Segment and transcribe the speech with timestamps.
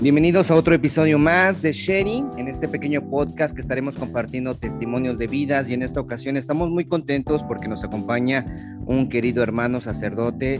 [0.00, 5.18] Bienvenidos a otro episodio más de Sharing, en este pequeño podcast que estaremos compartiendo testimonios
[5.18, 8.46] de vidas y en esta ocasión estamos muy contentos porque nos acompaña
[8.86, 10.58] un querido hermano sacerdote,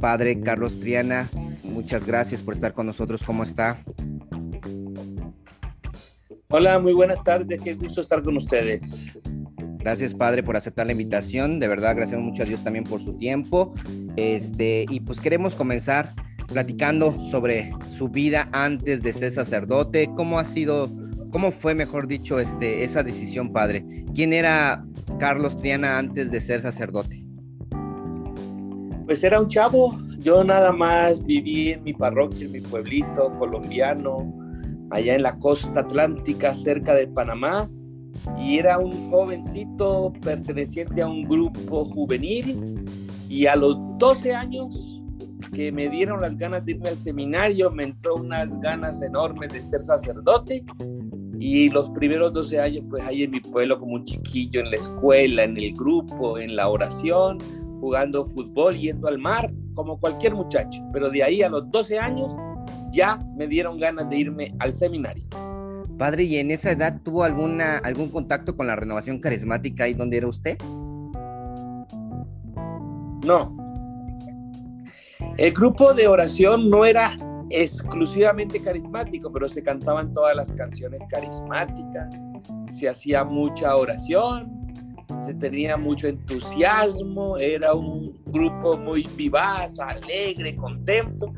[0.00, 1.28] Padre Carlos Triana.
[1.62, 3.22] Muchas gracias por estar con nosotros.
[3.22, 3.84] ¿Cómo está?
[6.48, 7.60] Hola, muy buenas tardes.
[7.60, 9.04] Qué gusto estar con ustedes.
[9.80, 11.60] Gracias, Padre, por aceptar la invitación.
[11.60, 13.74] De verdad, gracias mucho a Dios también por su tiempo.
[14.16, 16.14] Este, y pues queremos comenzar
[16.50, 20.90] platicando sobre su vida antes de ser sacerdote, cómo ha sido,
[21.30, 24.04] cómo fue, mejor dicho, este, esa decisión, padre.
[24.14, 24.84] ¿Quién era
[25.18, 27.24] Carlos Triana antes de ser sacerdote?
[29.06, 34.32] Pues era un chavo, yo nada más viví en mi parroquia, en mi pueblito colombiano,
[34.90, 37.68] allá en la costa atlántica, cerca de Panamá,
[38.38, 42.84] y era un jovencito perteneciente a un grupo juvenil,
[43.28, 44.99] y a los 12 años
[45.52, 49.62] que me dieron las ganas de irme al seminario, me entró unas ganas enormes de
[49.62, 50.64] ser sacerdote
[51.40, 54.76] y los primeros 12 años pues ahí en mi pueblo como un chiquillo en la
[54.76, 57.38] escuela, en el grupo, en la oración,
[57.80, 60.82] jugando fútbol, yendo al mar, como cualquier muchacho.
[60.92, 62.36] Pero de ahí a los 12 años
[62.92, 65.24] ya me dieron ganas de irme al seminario.
[65.98, 70.18] Padre, ¿y en esa edad tuvo alguna, algún contacto con la renovación carismática ahí donde
[70.18, 70.58] era usted?
[73.24, 73.59] No,
[75.40, 77.16] el grupo de oración no era
[77.48, 82.14] exclusivamente carismático, pero se cantaban todas las canciones carismáticas,
[82.70, 84.68] se hacía mucha oración,
[85.24, 91.32] se tenía mucho entusiasmo, era un grupo muy vivaz, alegre, contento.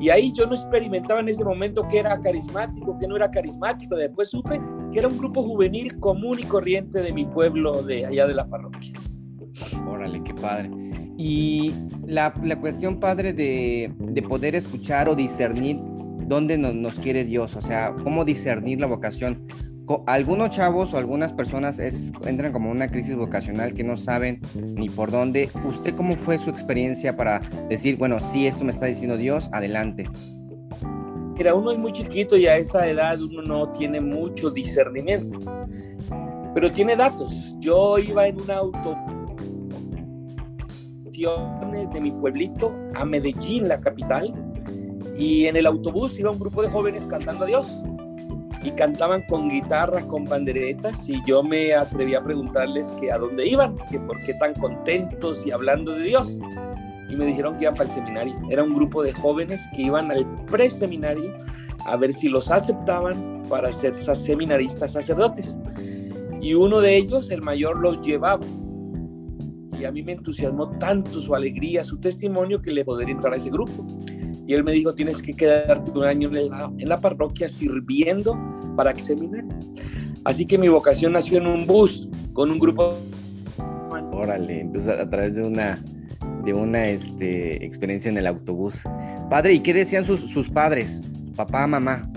[0.00, 3.96] Y ahí yo no experimentaba en ese momento que era carismático, que no era carismático.
[3.96, 4.60] Después supe
[4.92, 8.46] que era un grupo juvenil común y corriente de mi pueblo, de allá de la
[8.46, 9.00] parroquia.
[9.88, 10.70] Órale, qué padre.
[11.18, 11.72] Y
[12.06, 13.92] la, cuestión, padre, de,
[14.28, 15.78] poder escuchar o discernir
[16.26, 19.46] dónde nos, quiere Dios, o sea, cómo discernir la vocación.
[20.06, 24.88] Algunos chavos o algunas personas entran como en una crisis vocacional que no saben ni
[24.88, 25.48] por dónde.
[25.64, 30.04] ¿Usted cómo fue su experiencia para decir, bueno, sí, esto me está diciendo Dios, adelante?
[31.38, 35.38] Mira, uno es muy chiquito y a esa edad uno no tiene mucho discernimiento,
[36.54, 37.54] pero tiene datos.
[37.58, 38.96] Yo iba en un auto
[41.16, 44.34] de mi pueblito a Medellín, la capital,
[45.16, 47.82] y en el autobús iba un grupo de jóvenes cantando a Dios.
[48.62, 53.46] Y cantaban con guitarras, con banderetas, y yo me atreví a preguntarles que a dónde
[53.46, 56.36] iban, que por qué tan contentos y hablando de Dios.
[57.08, 58.34] Y me dijeron que iban para el seminario.
[58.50, 61.32] Era un grupo de jóvenes que iban al preseminario
[61.86, 65.56] a ver si los aceptaban para ser seminaristas sacerdotes.
[66.40, 68.44] Y uno de ellos, el mayor, los llevaba
[69.78, 73.36] y a mí me entusiasmó tanto su alegría, su testimonio, que le poder entrar a
[73.36, 73.86] ese grupo.
[74.46, 78.38] Y él me dijo, tienes que quedarte un año en la, parroquia sirviendo
[78.76, 79.48] para que seminario.
[80.24, 82.96] Así que mi vocación nació en un bus con un grupo.
[84.12, 85.82] Órale, entonces a, través de una,
[86.44, 88.82] de una este, experiencia en el autobús.
[89.28, 91.02] Padre, ¿y qué decían sus, sus padres?
[91.34, 92.08] Papá, mamá.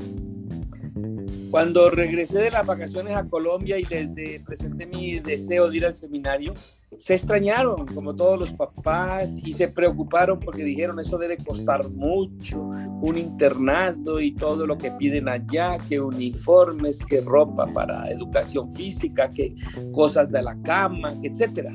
[1.51, 4.09] Cuando regresé de las vacaciones a Colombia y les
[4.41, 6.53] presenté mi deseo de ir al seminario,
[6.95, 12.59] se extrañaron, como todos los papás, y se preocuparon porque dijeron, eso debe costar mucho,
[12.59, 19.31] un internado y todo lo que piden allá, que uniformes, que ropa para educación física,
[19.31, 19.55] que
[19.91, 21.71] cosas de la cama, etcétera.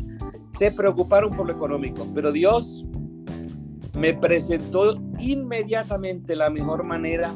[0.59, 2.85] Se preocuparon por lo económico, pero Dios
[3.97, 7.33] me presentó inmediatamente la mejor manera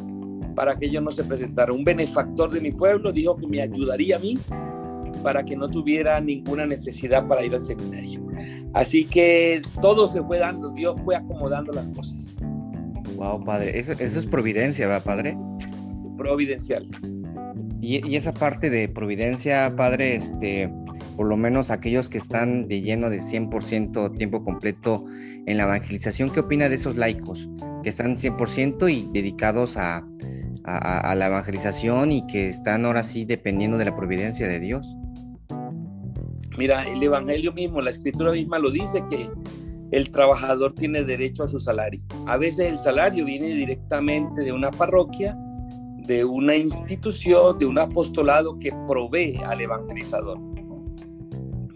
[0.59, 1.77] para que ellos no se presentaran.
[1.77, 4.37] Un benefactor de mi pueblo dijo que me ayudaría a mí
[5.23, 8.27] para que no tuviera ninguna necesidad para ir al seminario.
[8.75, 12.35] Así que todo se fue dando, Dios fue acomodando las cosas.
[13.15, 15.39] Wow, padre, eso, es providencia, ¿verdad, padre?
[16.17, 16.89] Providencial.
[17.81, 20.69] Y, y, esa parte de providencia, padre, este,
[21.17, 25.05] por lo menos aquellos que están de lleno de 100% tiempo completo
[25.47, 27.49] en la evangelización, ¿qué opina de esos laicos
[27.85, 30.05] que están 100% y dedicados a,
[30.69, 34.87] a, la evangelización y que están ahora sí dependiendo de la providencia de Dios.
[36.57, 39.31] Mira, el Evangelio mismo, la escritura misma lo dice que
[39.91, 42.03] el trabajador tiene derecho a su salario.
[42.27, 45.37] A veces el salario viene directamente de una parroquia,
[46.07, 50.39] de una institución, de un apostolado que provee al evangelizador.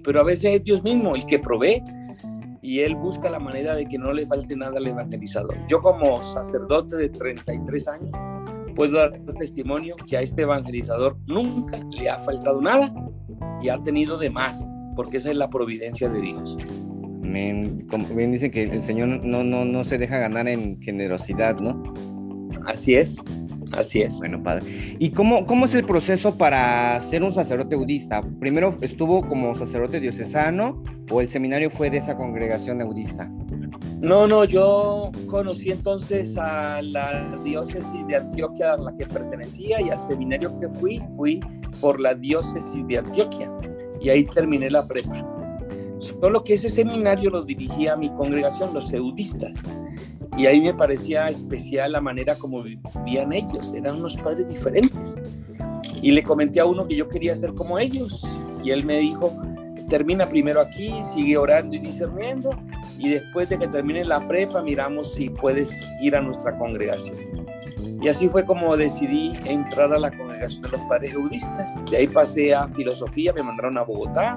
[0.03, 1.83] Pero a veces es Dios mismo el que provee
[2.61, 5.57] y él busca la manera de que no le falte nada al evangelizador.
[5.67, 8.11] Yo como sacerdote de 33 años,
[8.75, 12.93] puedo dar testimonio que a este evangelizador nunca le ha faltado nada
[13.61, 16.57] y ha tenido de más, porque esa es la providencia de Dios.
[17.89, 21.83] Como bien que el Señor no, no, no se deja ganar en generosidad, ¿no?
[22.67, 23.23] Así es.
[23.73, 24.19] Así es.
[24.19, 24.97] Bueno, padre.
[24.99, 28.21] ¿Y cómo, cómo es el proceso para ser un sacerdote eudista?
[28.39, 33.31] ¿Primero estuvo como sacerdote diocesano o el seminario fue de esa congregación eudista?
[34.03, 39.91] No, no, yo conocí entonces a la diócesis de Antioquia a la que pertenecía y
[39.91, 41.39] al seminario que fui, fui
[41.81, 43.49] por la diócesis de Antioquia
[44.01, 45.25] y ahí terminé la prepa.
[46.01, 49.63] Solo que ese seminario lo dirigía mi congregación, los eudistas.
[50.37, 55.15] Y ahí me parecía especial la manera como vivían ellos, eran unos padres diferentes.
[56.03, 58.27] Y le comenté a uno que yo quería ser como ellos.
[58.65, 59.33] Y él me dijo,
[59.89, 62.51] termina primero aquí, sigue orando y discerniendo.
[63.03, 67.17] Y después de que termine la prepa, miramos si puedes ir a nuestra congregación.
[68.01, 71.81] Y así fue como decidí entrar a la congregación de los padres eudistas.
[71.91, 74.37] De ahí pasé a filosofía, me mandaron a Bogotá.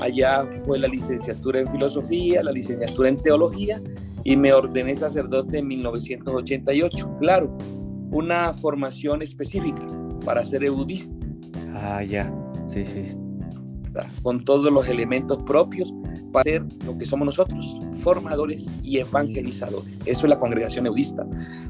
[0.00, 3.82] Allá fue la licenciatura en filosofía, la licenciatura en teología
[4.22, 7.16] y me ordené sacerdote en 1988.
[7.18, 7.56] Claro,
[8.10, 9.86] una formación específica
[10.24, 11.14] para ser eudista.
[11.74, 12.32] Ah, ya,
[12.66, 13.16] sí, sí.
[14.22, 15.92] Con todos los elementos propios
[16.32, 19.98] para ser lo que somos nosotros, formadores y evangelizadores.
[20.06, 21.26] Eso es la congregación eudista.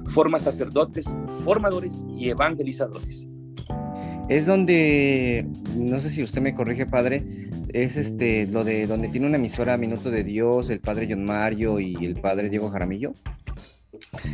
[0.07, 1.07] Forma sacerdotes,
[1.45, 3.27] formadores y evangelizadores.
[4.29, 5.47] Es donde,
[5.77, 7.25] no sé si usted me corrige, padre,
[7.73, 11.81] es este lo de donde tiene una emisora Minuto de Dios, el padre John Mario
[11.81, 13.15] y el padre Diego Jaramillo.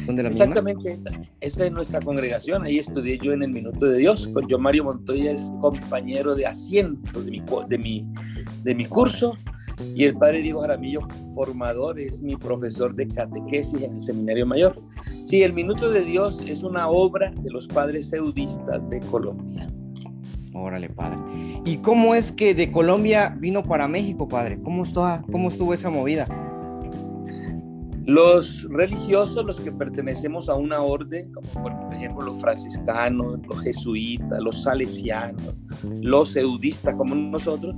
[0.09, 1.11] Exactamente, esa,
[1.41, 2.65] esa, es nuestra congregación.
[2.65, 4.29] Ahí estudié yo en el Minuto de Dios.
[4.29, 8.07] Con John Mario Montoya es compañero de asiento de mi, de mi,
[8.63, 9.37] de mi curso.
[9.95, 11.01] Y el padre Diego Jaramillo,
[11.35, 14.81] formador, es mi profesor de catequesis en el Seminario Mayor.
[15.25, 19.67] Sí, el Minuto de Dios es una obra de los padres eudistas de Colombia.
[20.55, 21.19] Órale, padre.
[21.65, 24.61] ¿Y cómo es que de Colombia vino para México, padre?
[24.63, 24.85] ¿Cómo,
[25.31, 26.27] cómo estuvo esa movida?
[28.07, 34.43] Los religiosos, los que pertenecemos a una orden, como por ejemplo los franciscanos, los jesuitas,
[34.43, 35.55] los salesianos,
[36.03, 37.75] los eudistas como nosotros,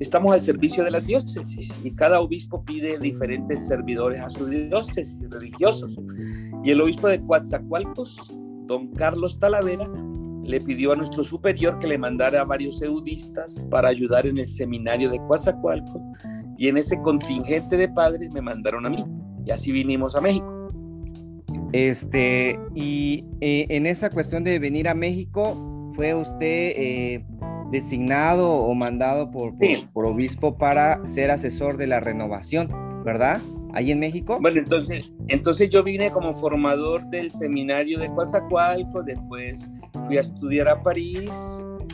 [0.00, 5.20] estamos al servicio de las diócesis y cada obispo pide diferentes servidores a sus diócesis
[5.30, 5.94] religiosos.
[6.64, 8.36] Y el obispo de Coatzacoalcos,
[8.66, 9.86] don Carlos Talavera,
[10.42, 14.48] le pidió a nuestro superior que le mandara a varios eudistas para ayudar en el
[14.48, 16.02] seminario de Coazacualco
[16.56, 19.04] y en ese contingente de padres me mandaron a mí
[19.44, 20.68] y así vinimos a México.
[21.72, 27.24] Este, y eh, en esa cuestión de venir a México, ¿fue usted eh,
[27.70, 29.54] designado o mandado por,
[29.92, 32.68] por obispo para ser asesor de la renovación,
[33.04, 33.40] verdad?
[33.74, 34.38] ahí en México?
[34.40, 39.68] Bueno, entonces, entonces yo vine como formador del seminario de Coazacualco, después
[40.06, 41.30] fui a estudiar a París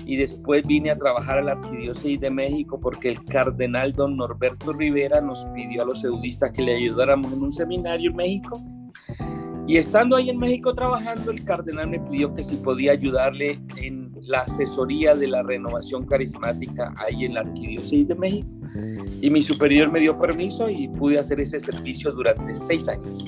[0.04, 4.72] y después vine a trabajar a la Arquidiócesis de México porque el cardenal don Norberto
[4.72, 8.62] Rivera nos pidió a los eudistas que le ayudáramos en un seminario en México.
[9.68, 14.05] Y estando ahí en México trabajando, el cardenal me pidió que si podía ayudarle en
[14.26, 18.48] la asesoría de la renovación carismática ahí en la Arquidiócesis de México.
[19.22, 23.24] Y mi superior me dio permiso y pude hacer ese servicio durante seis años.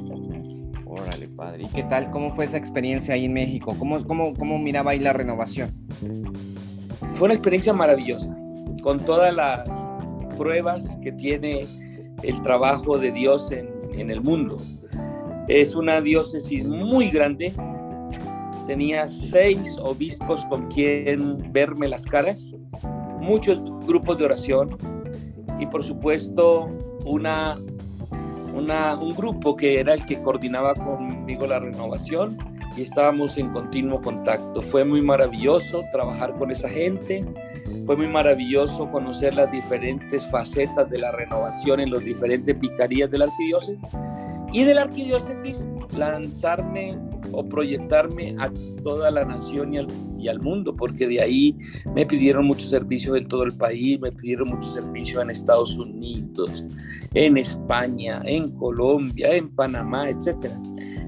[0.84, 1.64] Órale, padre.
[1.64, 2.10] ¿Y qué tal?
[2.10, 3.74] ¿Cómo fue esa experiencia ahí en México?
[3.78, 5.72] ¿Cómo, cómo, cómo miraba ahí la renovación?
[7.14, 8.36] Fue una experiencia maravillosa,
[8.82, 9.68] con todas las
[10.36, 11.66] pruebas que tiene
[12.22, 14.58] el trabajo de Dios en, en el mundo.
[15.46, 17.54] Es una diócesis muy grande.
[18.68, 22.50] Tenía seis obispos con quien verme las caras,
[23.18, 24.76] muchos grupos de oración
[25.58, 26.68] y por supuesto
[27.06, 27.56] una
[28.54, 32.36] un grupo que era el que coordinaba conmigo la renovación
[32.76, 34.60] y estábamos en continuo contacto.
[34.60, 37.24] Fue muy maravilloso trabajar con esa gente,
[37.86, 43.16] fue muy maravilloso conocer las diferentes facetas de la renovación en las diferentes vicarías de
[43.16, 43.90] la arquidiócesis
[44.52, 46.98] y de la arquidiócesis lanzarme
[47.32, 48.50] o proyectarme a
[48.82, 49.86] toda la nación y al,
[50.18, 51.56] y al, mundo, porque de ahí
[51.94, 56.64] me pidieron muchos servicios en todo el país, me pidieron muchos servicios en Estados Unidos,
[57.14, 60.50] en España, en Colombia, en Panamá, etc.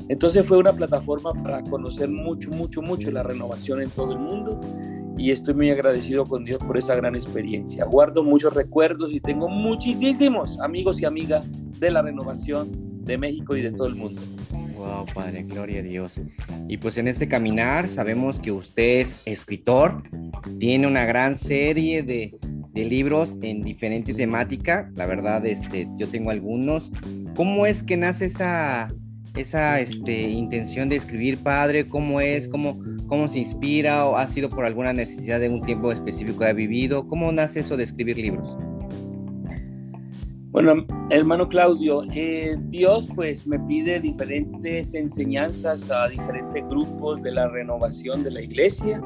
[0.09, 4.61] Entonces fue una plataforma para conocer mucho, mucho, mucho la renovación en todo el mundo
[5.17, 7.85] y estoy muy agradecido con Dios por esa gran experiencia.
[7.85, 11.47] Guardo muchos recuerdos y tengo muchísimos amigos y amigas
[11.79, 12.71] de la renovación
[13.05, 14.23] de México y de todo el mundo.
[14.81, 16.23] Wow, Padre, gloria a Dios.
[16.67, 20.03] Y pues en este caminar sabemos que usted es escritor,
[20.59, 22.39] tiene una gran serie de,
[22.73, 24.91] de libros en diferente temática.
[24.95, 26.91] La verdad, este, yo tengo algunos.
[27.37, 28.89] ¿Cómo es que nace esa,
[29.37, 31.87] esa este, intención de escribir, padre?
[31.87, 32.49] ¿Cómo es?
[32.49, 34.07] ¿Cómo, ¿Cómo se inspira?
[34.07, 37.07] ¿O ha sido por alguna necesidad de un tiempo específico que ha vivido?
[37.07, 38.57] ¿Cómo nace eso de escribir libros?
[40.53, 47.47] Bueno, hermano Claudio, eh, Dios pues me pide diferentes enseñanzas a diferentes grupos de la
[47.47, 49.01] renovación de la iglesia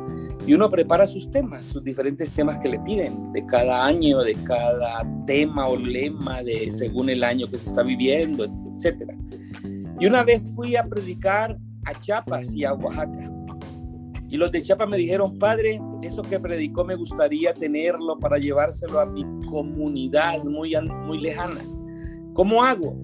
[0.46, 4.32] y uno prepara sus temas, sus diferentes temas que le piden de cada año, de
[4.44, 8.46] cada tema o lema de según el año que se está viviendo,
[8.76, 9.14] etcétera.
[10.00, 13.30] Y una vez fui a predicar a Chiapas y a Oaxaca.
[14.30, 18.98] Y los de Chiapas me dijeron, padre, eso que predicó me gustaría tenerlo para llevárselo
[18.98, 19.24] a mi
[19.54, 20.74] comunidad muy,
[21.06, 21.60] muy lejana.
[22.34, 22.96] ¿Cómo hago?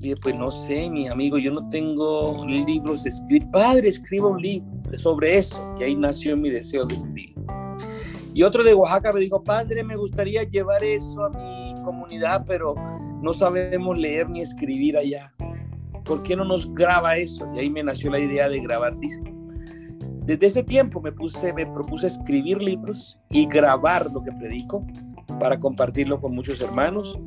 [0.00, 3.48] Y dije, pues no sé, mi amigo, yo no tengo libros escritos.
[3.52, 5.56] Padre, escriba un libro sobre eso.
[5.78, 7.34] Y ahí nació mi deseo de escribir.
[8.34, 12.74] Y otro de Oaxaca me dijo, padre, me gustaría llevar eso a mi comunidad, pero
[13.22, 15.32] no sabemos leer ni escribir allá.
[16.04, 17.48] ¿Por qué no nos graba eso?
[17.54, 19.30] Y ahí me nació la idea de grabar discos.
[20.24, 24.84] Desde ese tiempo me, puse, me propuse escribir libros y grabar lo que predico
[25.38, 27.18] para compartirlo con muchos hermanos.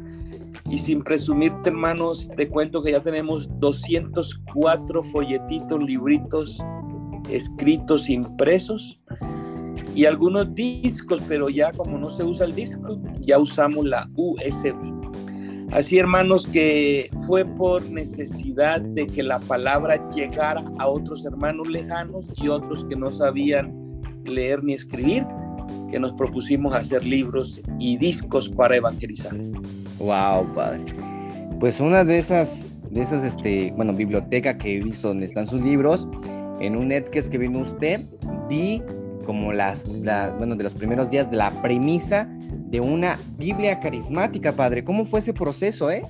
[0.69, 6.59] Y sin presumirte, hermanos, te cuento que ya tenemos 204 folletitos, libritos
[7.29, 8.99] escritos, impresos
[9.95, 14.93] y algunos discos, pero ya como no se usa el disco, ya usamos la USB.
[15.71, 22.29] Así, hermanos, que fue por necesidad de que la palabra llegara a otros hermanos lejanos
[22.35, 23.73] y otros que no sabían
[24.25, 25.25] leer ni escribir,
[25.95, 29.33] que nos propusimos hacer libros y discos para evangelizar.
[29.97, 30.93] Wow, padre.
[31.61, 32.59] Pues una de esas,
[32.91, 36.05] de esas, este, bueno, biblioteca que he visto donde están sus libros,
[36.59, 38.01] en un net que vino usted,
[38.49, 38.81] vi
[39.25, 39.85] como las,
[40.37, 44.83] bueno, de los primeros días de la premisa de una Biblia carismática, padre.
[44.83, 46.05] ¿Cómo fue ese proceso, eh?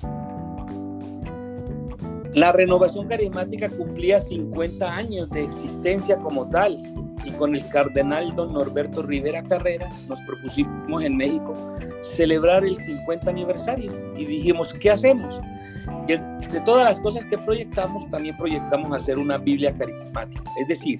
[2.34, 8.53] La renovación carismática cumplía 50 años de existencia como tal y con el cardenal don
[8.53, 11.53] Norberto Rivera Carrera nos propusimos en México
[12.01, 15.39] celebrar el 50 aniversario y dijimos, ¿qué hacemos?
[16.08, 21.00] Y entre todas las cosas que proyectamos, también proyectamos hacer una Biblia carismática, es decir,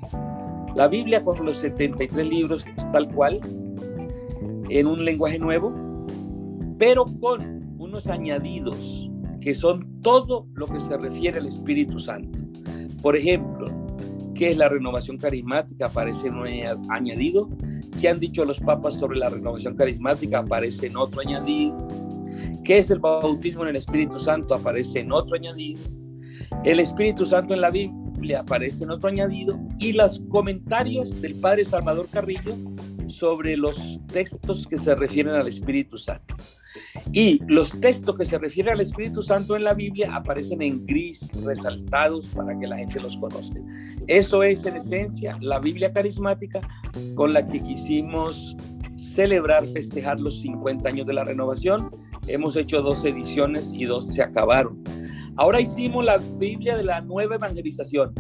[0.75, 3.39] la Biblia con los 73 libros tal cual,
[4.70, 5.74] en un lenguaje nuevo,
[6.77, 12.39] pero con unos añadidos que son todo lo que se refiere al Espíritu Santo.
[13.01, 13.67] Por ejemplo,
[14.36, 15.88] ¿qué es la renovación carismática?
[15.88, 16.48] Aparece en un
[16.92, 17.50] añadido.
[18.00, 20.39] ¿Qué han dicho los papas sobre la renovación carismática?
[20.39, 21.75] Aparece en otro añadido.
[22.63, 24.54] ¿Qué es el bautismo en el Espíritu Santo?
[24.54, 25.82] Aparece en otro añadido.
[26.63, 29.58] El Espíritu Santo en la Biblia aparece en otro añadido.
[29.80, 32.56] Y los comentarios del Padre Salvador Carrillo
[33.08, 36.36] sobre los textos que se refieren al Espíritu Santo.
[37.12, 41.29] Y los textos que se refieren al Espíritu Santo en la Biblia aparecen en gris,
[41.44, 43.60] resaltados para que la gente los conozca.
[44.08, 46.62] Eso es en esencia la Biblia carismática
[47.15, 48.55] con la que quisimos
[48.98, 51.89] celebrar, festejar los 50 años de la renovación.
[52.27, 54.84] Hemos hecho dos ediciones y dos se acabaron.
[55.38, 58.13] Ahora hicimos la Biblia de la nueva evangelización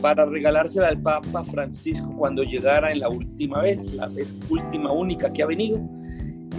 [0.00, 5.32] para regalársela al Papa Francisco cuando llegara en la última vez, la vez última única
[5.32, 5.80] que ha venido.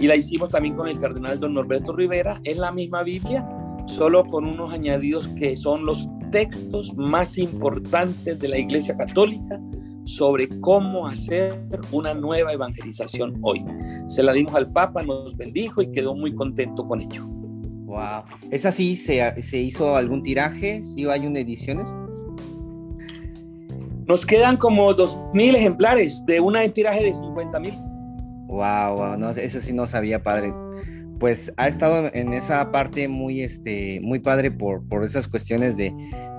[0.00, 3.48] Y la hicimos también con el cardenal don Norberto Rivera, en la misma Biblia,
[3.86, 9.60] solo con unos añadidos que son los textos más importantes de la Iglesia Católica
[10.04, 11.60] sobre cómo hacer
[11.92, 13.64] una nueva evangelización hoy.
[14.06, 17.26] Se la dimos al Papa, nos bendijo y quedó muy contento con ello.
[17.26, 18.22] Wow.
[18.50, 18.96] ¿Es así?
[18.96, 20.82] ¿Se, se hizo algún tiraje?
[20.84, 21.92] ¿Sí hay una ediciones?
[24.06, 27.87] Nos quedan como 2.000 ejemplares de una tiraje de 50.000.
[28.48, 30.52] Wow, wow, no, eso sí no sabía, padre.
[31.20, 35.92] Pues ha estado en esa parte muy, este, muy padre por, por esas cuestiones de,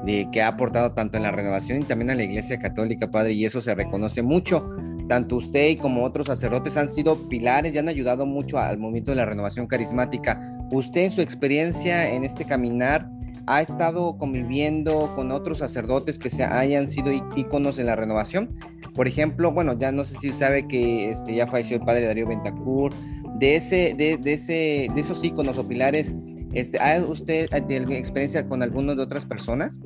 [0.05, 3.33] de que ha aportado tanto en la renovación y también a la Iglesia Católica, padre,
[3.33, 4.69] y eso se reconoce mucho.
[5.07, 9.17] Tanto usted como otros sacerdotes han sido pilares y han ayudado mucho al movimiento de
[9.17, 10.39] la renovación carismática.
[10.71, 13.09] Usted en su experiencia en este caminar,
[13.49, 18.55] ha estado conviviendo con otros sacerdotes que se hayan sido íconos en la renovación.
[18.93, 22.27] Por ejemplo, bueno, ya no sé si sabe que este, ya falleció el padre Darío
[22.27, 22.93] Bentacur.
[23.39, 26.13] De, ese, de, ese, de esos íconos o pilares,
[26.53, 29.79] este, ¿ha usted tenido experiencia con alguno de otras personas?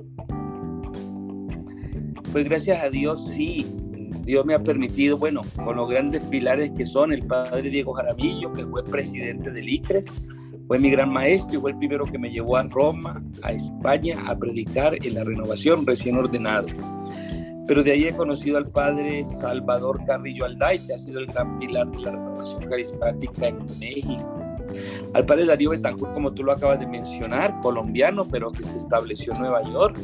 [2.33, 3.65] Pues gracias a Dios, sí.
[4.25, 8.51] Dios me ha permitido, bueno, con los grandes pilares que son el padre Diego Jaramillo,
[8.51, 10.11] que fue presidente del ICRES,
[10.67, 14.17] fue mi gran maestro y fue el primero que me llevó a Roma, a España,
[14.27, 16.67] a predicar en la renovación recién ordenado.
[17.67, 21.59] Pero de ahí he conocido al padre Salvador Carrillo Alday, que ha sido el gran
[21.59, 24.43] pilar de la renovación carismática en México.
[25.13, 29.33] Al padre Darío Betancourt, como tú lo acabas de mencionar, colombiano, pero que se estableció
[29.33, 29.97] en Nueva York,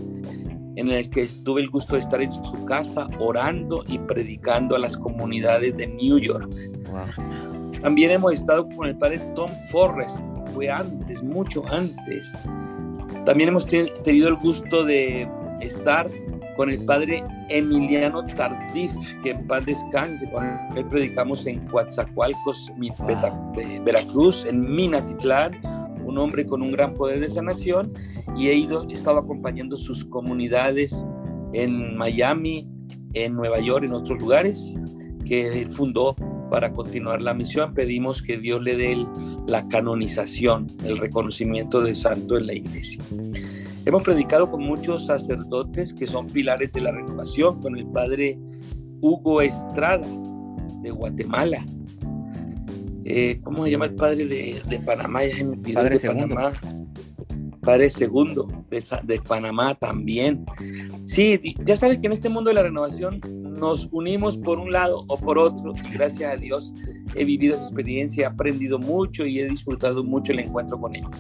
[0.76, 4.80] en el que tuve el gusto de estar en su casa orando y predicando a
[4.80, 6.50] las comunidades de New York.
[7.82, 10.20] También hemos estado con el padre Tom Forrest,
[10.54, 12.34] fue antes, mucho antes.
[13.26, 15.30] También hemos tenido el gusto de
[15.62, 16.10] estar
[16.56, 18.92] con el padre Emiliano Tardif,
[19.24, 22.72] que en paz descanse, con él predicamos en Coatzacoalcos,
[23.86, 25.62] Veracruz, en Minatitlán,
[26.04, 27.94] un hombre con un gran poder de sanación,
[28.36, 31.06] y he ido, he estado acompañando sus comunidades
[31.54, 32.68] en Miami,
[33.14, 34.76] en Nueva York, en otros lugares,
[35.26, 36.16] que él fundó
[36.50, 37.74] para continuar la misión.
[37.74, 39.06] Pedimos que Dios le dé
[39.48, 43.04] la canonización, el reconocimiento de santo en la iglesia.
[43.86, 48.38] Hemos predicado con muchos sacerdotes que son pilares de la renovación, con el padre
[49.02, 50.08] Hugo Estrada
[50.82, 51.66] de Guatemala.
[53.06, 55.22] Eh, ¿Cómo se llama el padre de, Panamá?
[55.26, 56.52] Ya padre de Panamá.
[57.70, 60.44] Padre Segundo de, de Panamá también.
[61.06, 63.22] Sí, ya sabes que en este mundo de la renovación
[63.60, 66.74] nos unimos por un lado o por otro y gracias a Dios
[67.14, 71.16] he vivido esa experiencia, he aprendido mucho y he disfrutado mucho el encuentro con ellos.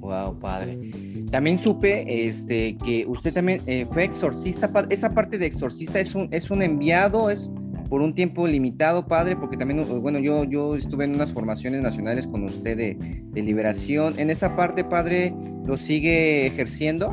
[0.00, 0.90] Wow, padre.
[1.30, 4.72] También supe este, que usted también eh, fue exorcista.
[4.88, 7.52] Esa parte de exorcista es un, es un enviado, es
[7.88, 12.26] por un tiempo limitado, padre, porque también, bueno, yo, yo estuve en unas formaciones nacionales
[12.26, 14.18] con usted de, liberación.
[14.18, 17.10] ¿En esa parte, padre, lo sigue ejerciendo?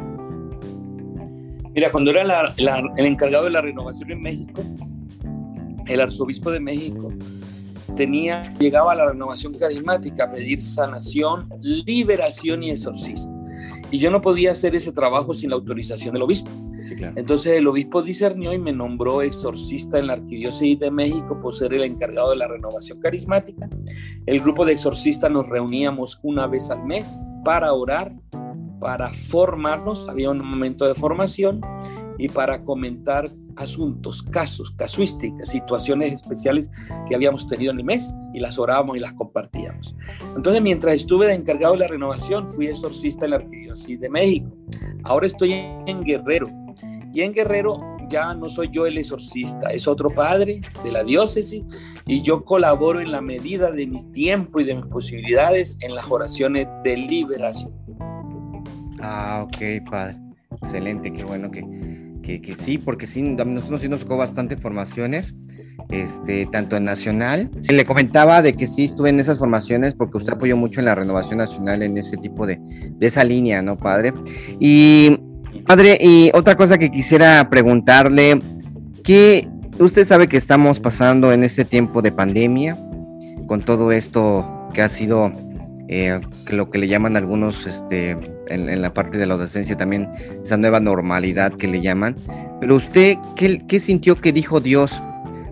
[1.74, 2.54] Mira, cuando era
[2.98, 4.62] el encargado de la renovación en México,
[5.88, 7.10] el arzobispo de México,
[7.96, 13.42] tenía, llegaba a la renovación carismática a pedir sanación, liberación y exorcismo.
[13.92, 16.50] Y yo no podía hacer ese trabajo sin la autorización del obispo.
[17.16, 21.74] Entonces el obispo discernió y me nombró exorcista en la Arquidiócesis de México por ser
[21.74, 23.70] el encargado de la renovación carismática.
[24.26, 28.14] El grupo de exorcistas nos reuníamos una vez al mes para orar,
[28.80, 31.62] para formarnos, había un momento de formación
[32.18, 36.70] y para comentar asuntos, casos, casuísticas, situaciones especiales
[37.08, 39.96] que habíamos tenido en el mes y las orábamos y las compartíamos.
[40.36, 44.50] Entonces, mientras estuve de encargado de la renovación, fui exorcista en la Arquidiócesis de México.
[45.04, 46.48] Ahora estoy en Guerrero
[47.14, 51.66] y en Guerrero ya no soy yo el exorcista, es otro padre de la diócesis
[52.06, 56.12] y yo colaboro en la medida de mi tiempo y de mis posibilidades en las
[56.12, 57.72] oraciones de liberación.
[59.00, 60.18] Ah, ok, padre.
[60.62, 61.64] Excelente, qué bueno que,
[62.22, 65.34] que, sí, porque sí, nosotros sí nos tocó bastante formaciones,
[65.90, 67.50] este, tanto en nacional.
[67.70, 70.96] le comentaba de que sí estuve en esas formaciones porque usted apoyó mucho en la
[70.96, 74.14] renovación nacional en ese tipo de, de esa línea, ¿no, padre?
[74.60, 75.18] Y,
[75.72, 78.42] padre, y otra cosa que quisiera preguntarle,
[79.06, 79.48] que
[79.80, 82.78] usted sabe que estamos pasando en este tiempo de pandemia,
[83.48, 85.32] con todo esto que ha sido
[85.88, 88.18] eh, lo que le llaman algunos este,
[88.50, 90.10] en, la parte de la adolescencia también,
[90.44, 92.18] esa nueva normalidad que le llaman.
[92.60, 95.02] Pero usted, ¿qué, sintió que dijo Dios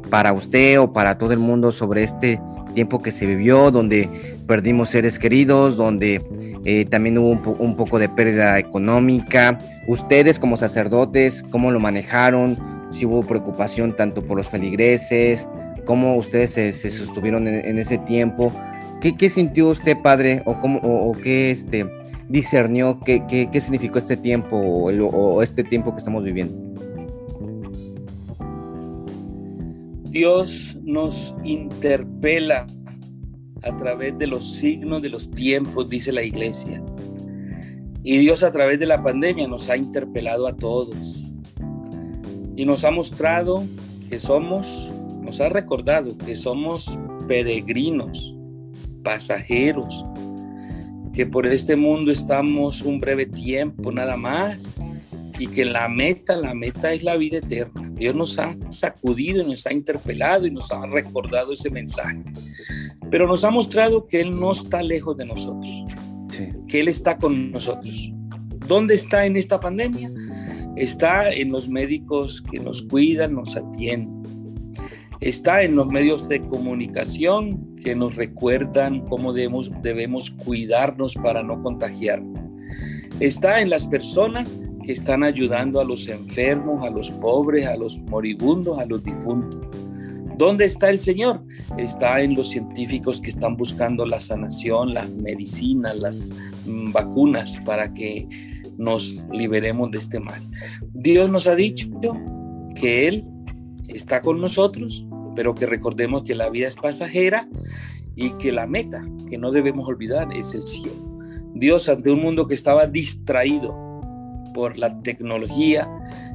[0.10, 4.10] para usted o para todo el mundo sobre este tiempo que se vivió, donde
[4.47, 6.21] perdimos seres queridos, donde
[6.65, 7.29] eh, también hubo
[7.60, 9.58] un, poco de pérdida económica?
[9.88, 12.58] Ustedes como sacerdotes, ¿cómo lo manejaron?
[12.91, 15.47] Si hubo preocupación tanto por los feligreses,
[15.86, 18.51] cómo ustedes se, sostuvieron en ese tiempo
[18.99, 21.89] ¿Qué, sintió usted, padre, o, cómo, o, qué este,
[22.27, 26.68] discernió, qué, qué, significó este tiempo o, este tiempo que estamos viviendo?
[30.10, 32.65] Dios nos interpela
[33.62, 36.84] a través de los signos de los tiempos, dice la iglesia.
[38.04, 41.24] Y Dios a través de la pandemia nos ha interpelado a todos.
[42.56, 43.63] Y nos ha mostrado
[44.10, 44.89] que somos,
[45.22, 48.36] nos ha recordado que somos peregrinos
[49.04, 50.04] pasajeros,
[51.13, 54.69] que por este mundo estamos un breve tiempo nada más
[55.39, 57.89] y que la meta, la meta es la vida eterna.
[57.93, 62.21] Dios nos ha sacudido, nos ha interpelado y nos ha recordado ese mensaje.
[63.10, 65.86] Pero nos ha mostrado que Él no está lejos de nosotros,
[66.67, 68.12] que Él está con nosotros.
[68.67, 70.12] ¿Dónde está en esta pandemia?
[70.75, 74.19] Está en los médicos que nos cuidan, nos atienden
[75.21, 81.62] está en los medios de comunicación que nos recuerdan cómo debemos, debemos cuidarnos para no
[81.62, 82.23] contagiar.
[83.19, 84.54] Está en las personas
[84.89, 89.60] que están ayudando a los enfermos, a los pobres, a los moribundos, a los difuntos.
[90.36, 91.43] ¿Dónde está el Señor?
[91.78, 96.34] Está en los científicos que están buscando la sanación, las medicinas, las
[96.65, 98.28] mm, vacunas para que
[98.80, 100.41] nos liberemos de este mal.
[100.91, 101.88] Dios nos ha dicho
[102.73, 103.28] que Él
[103.89, 107.47] está con nosotros pero que recordemos que la vida es pasajera
[108.15, 111.21] y que la meta que no debemos olvidar es el cielo.
[111.54, 113.88] Dios ante un mundo que estaba distraído
[114.53, 115.89] por la tecnología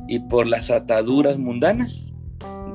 [0.09, 2.13] y por las ataduras mundanas,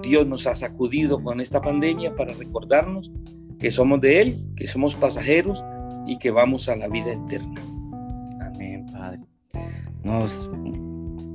[0.01, 3.11] Dios nos ha sacudido con esta pandemia para recordarnos
[3.59, 5.63] que somos de Él, que somos pasajeros,
[6.09, 7.61] y que vamos a la vida eterna.
[8.41, 9.19] Amén, Padre.
[10.03, 10.49] Nos,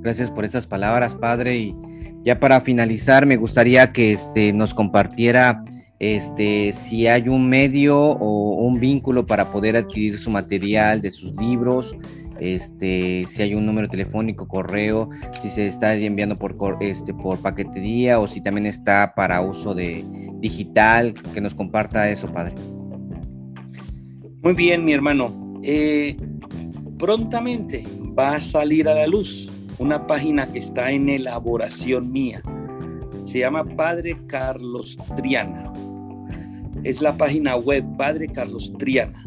[0.00, 1.56] gracias por esas palabras, Padre.
[1.56, 1.76] Y
[2.22, 5.64] ya para finalizar, me gustaría que este, nos compartiera
[6.00, 11.36] este, si hay un medio o un vínculo para poder adquirir su material de sus
[11.36, 11.94] libros,
[12.40, 18.18] este, si hay un número telefónico, correo, si se está enviando por, este, por paquetería
[18.18, 20.04] o si también está para uso de
[20.40, 22.54] digital, que nos comparta eso, Padre.
[24.42, 25.60] Muy bien, mi hermano.
[25.62, 26.16] Eh,
[26.98, 27.84] prontamente
[28.18, 32.42] va a salir a la luz una página que está en elaboración mía.
[33.24, 35.72] Se llama Padre Carlos Triana
[36.84, 39.24] es la página web Padre Carlos Triana.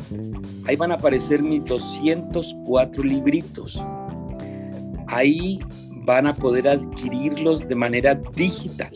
[0.66, 3.84] Ahí van a aparecer mis 204 libritos.
[5.08, 5.60] Ahí
[6.06, 8.92] van a poder adquirirlos de manera digital.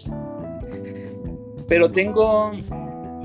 [1.68, 2.52] Pero tengo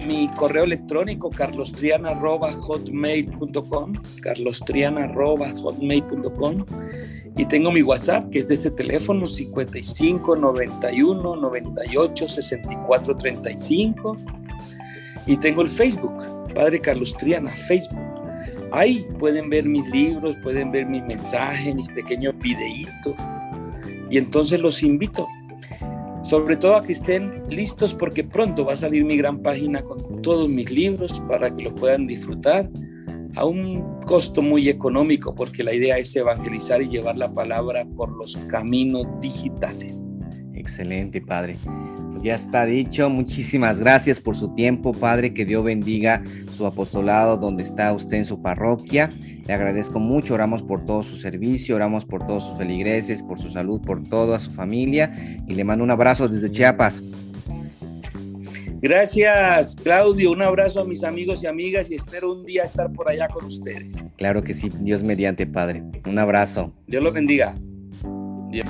[0.06, 6.64] mi correo electrónico carlostriana.hotmail.com carlostriana.hotmail.com
[7.36, 14.16] y tengo mi WhatsApp que es de este teléfono 55 91 98 64 35
[15.26, 16.14] y tengo el Facebook,
[16.54, 17.98] Padre Carlos Triana, Facebook.
[18.72, 23.14] Ahí pueden ver mis libros, pueden ver mis mensajes, mis pequeños videitos.
[24.10, 25.26] Y entonces los invito,
[26.22, 30.22] sobre todo a que estén listos porque pronto va a salir mi gran página con
[30.22, 32.68] todos mis libros para que los puedan disfrutar
[33.36, 38.10] a un costo muy económico porque la idea es evangelizar y llevar la palabra por
[38.10, 40.04] los caminos digitales.
[40.54, 41.56] Excelente, Padre.
[42.16, 43.10] Pues ya está dicho.
[43.10, 45.34] Muchísimas gracias por su tiempo, Padre.
[45.34, 49.10] Que Dios bendiga su apostolado donde está usted en su parroquia.
[49.46, 50.32] Le agradezco mucho.
[50.32, 54.38] Oramos por todo su servicio, oramos por todos sus feligreses, por su salud, por toda
[54.38, 55.12] su familia.
[55.46, 57.04] Y le mando un abrazo desde Chiapas.
[58.80, 60.32] Gracias, Claudio.
[60.32, 63.44] Un abrazo a mis amigos y amigas y espero un día estar por allá con
[63.44, 64.02] ustedes.
[64.16, 65.82] Claro que sí, Dios mediante, Padre.
[66.06, 66.72] Un abrazo.
[66.86, 67.54] Dios los bendiga.
[68.50, 68.64] Dios.